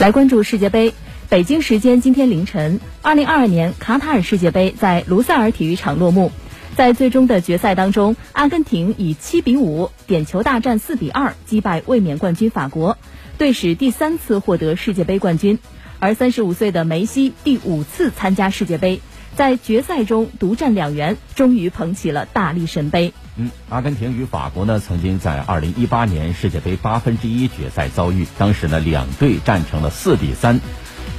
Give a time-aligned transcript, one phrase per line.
[0.00, 0.92] 来关注世界杯。
[1.28, 6.32] 北京时间今天凌晨，二零二二年卡塔尔世界杯在卢塞尔体育场落幕。
[6.76, 12.98] 在最终的决赛当中，阿根廷以七比五点球大战四比二击败卫冕冠军法国，
[13.38, 15.58] 队史第三次获得世界杯冠军。
[16.00, 19.00] 而三十五岁的梅西第五次参加世界杯，
[19.36, 23.12] 在决赛中独占两元，终于捧起了大力神杯。
[23.36, 30.60] 嗯，阿根廷与法国呢，曾经在二零一八年世界杯八分之一决赛遭遇，当时呢两队战成了四比三，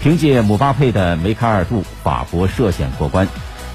[0.02, 3.28] 凭借姆巴佩的梅开二度，法国涉险过关。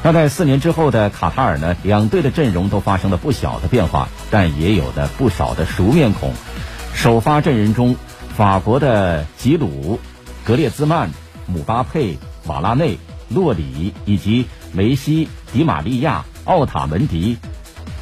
[0.02, 6.32] 那在四年之后的卡塔尔呢，两队的阵容都发生了不小的变化，但也有的不少的熟面孔。
[6.94, 7.96] 首发阵容中，
[8.34, 10.00] 法国的吉鲁、
[10.44, 11.10] 格列兹曼、
[11.46, 12.98] 姆巴佩、瓦拉内、
[13.28, 17.36] 洛里以及梅西、迪马利亚、奥塔门迪、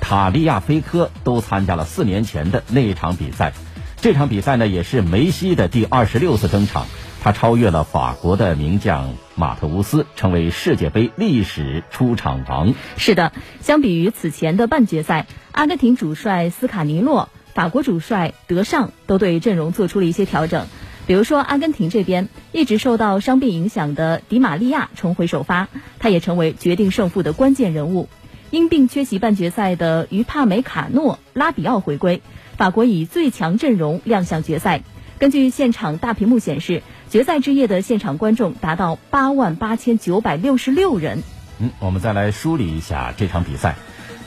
[0.09, 3.53] 塔利亚菲科都参加了四年前的那一场比赛。
[3.99, 6.87] 这场比赛呢，也是梅西的第二十六次登场。
[7.23, 12.73] 他超越了法国的名将马特乌斯，成为世界杯历史出场王。
[12.97, 20.69] 是的，相比于此前的半决赛，阿根廷主帅斯卡尼洛、法国主帅德尚都对阵容做出了一些调整。
[21.07, 28.09] 比如说，阿根廷这边一直受到伤病影响的迪马利亚重回首发，他也成为决定胜负的关键人物。
[28.51, 32.23] 因病缺席半决赛的于帕梅卡诺、拉比奥回归，
[32.57, 34.83] 法国以最强阵容亮相决赛。
[35.19, 36.83] 根据现场大屏幕显示。
[37.11, 41.23] 决赛之夜的现场观众达到八万八千九百六十六人。
[41.59, 43.77] 嗯，我们再来梳理一下这场比赛。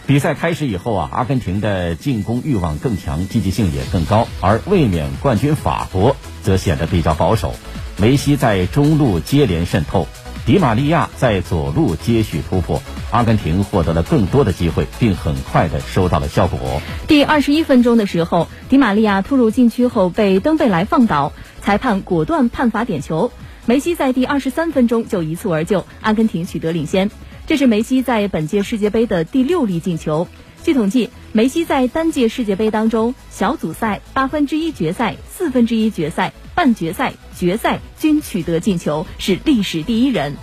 [0.07, 7.53] 比赛开始以后啊，阿根廷的进攻欲望更强，积极性也更高，而卫冕冠军法国则显得比较保守。
[7.99, 10.07] 梅西在中路接连渗透。
[10.47, 16.81] 迪玛利亚在左路接续突破，阿根廷获得了更多的机会，并很快的收到了效果。
[17.07, 23.31] 第二十一分钟的时候，迪玛利亚突入禁区后被登贝莱放倒，裁判果断判罚点球。
[23.65, 27.11] 梅西在第二十三分钟就一蹴而就，阿根廷取得领先。
[27.45, 30.27] 这是梅西在本届世界杯的第六粒进球。
[30.63, 40.35] 据统计，梅西在单届世界杯当中，小组赛、八分之一决赛、四分之一决赛、半决赛、决赛均取得进球，是历史第一人。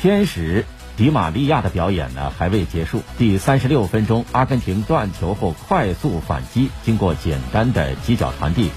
[0.00, 0.64] 天使
[0.96, 3.02] 迪马利亚的表演呢还未结束。
[3.18, 8.70] 第三十六分钟，阿根廷断球后快速反击，经过简单的几脚传递，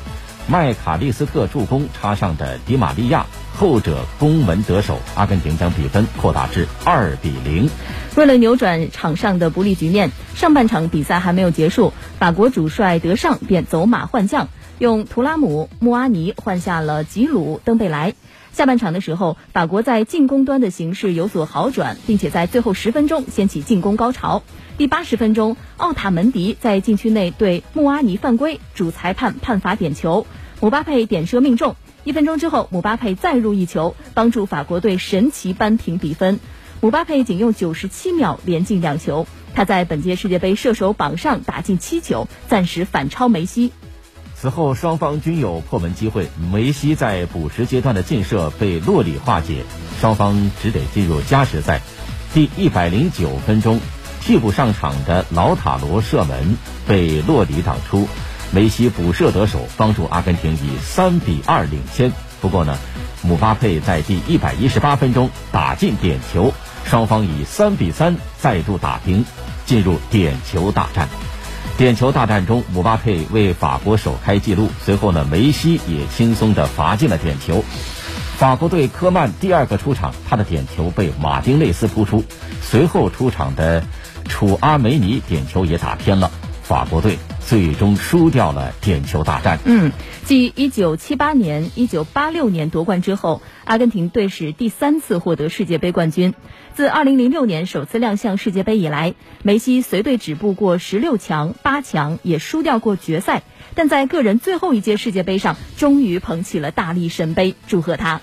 [0.48, 3.26] 麦卡利斯特助攻插上的迪马利亚。
[3.58, 7.70] 后者攻门得手，阿根廷将比分扩大至二比零。
[8.18, 14.50] 为了扭转场上的不利局面，上半场比赛还没有结束，法国主帅德尚便走马换将，
[14.80, 18.14] 用图拉姆、穆阿尼换下了吉鲁、登贝莱。
[18.52, 24.44] 下半场的时候，法国在进攻端的形势有所好转，并且在最后十分钟掀起进攻高潮。
[24.78, 30.26] 第八十分钟，奥塔门迪在禁区内对穆阿尼犯规，主裁判判罚点球，
[30.62, 31.76] 姆巴佩点射命中。
[32.04, 36.40] 一分钟之后，姆巴佩再入一球，帮助法国队神奇扳平比分。
[36.82, 43.72] 姆巴佩仅用九十七秒连进两球，他在本届世界杯射手榜上打进七球，暂时反超梅西。
[44.46, 49.64] 此后双方均有破门机会，梅西在补时阶段的劲射被洛里化解，
[50.00, 51.82] 双方只得进入加时赛。
[52.32, 53.80] 第一百零九分钟，
[54.22, 58.08] 替补上场的老塔罗射门被洛里挡出。
[58.52, 62.12] 梅西补射得手，帮助阿根廷以三比二领先。
[62.40, 62.78] 不过呢，
[63.24, 69.26] 姆巴佩在第一百一十八分钟打进点球，双方以三比三再度打平，
[69.66, 71.10] 进入点球大战。
[71.78, 74.70] 点球大战中，姆巴佩为法国首开纪录。
[74.82, 77.66] 随后呢，梅西也轻松的罚进了点球。
[78.38, 82.24] 法国队科曼第二个出场，他的点球被马丁内斯扑出。
[82.62, 83.84] 随后出场的
[84.30, 86.32] 楚阿梅尼点球也打偏了，
[86.64, 87.20] 法国队。
[87.48, 89.60] 最终输掉了点球大战。
[89.66, 89.92] 嗯，
[90.24, 96.34] 继一九七八年、一九八六年夺冠之后，阿根廷队史第三次获得世界杯冠军。
[96.74, 99.14] 自二零零六年首次亮相世界杯以来，
[99.44, 103.44] 梅西随队止步过十六强、八强，也输掉过决赛。
[103.76, 108.22] 但在个人最后一届世界杯上，终于捧起了大力神杯，祝贺他。